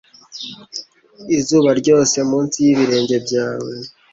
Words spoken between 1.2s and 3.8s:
Izuba ryose munsi y'ibirenge byawe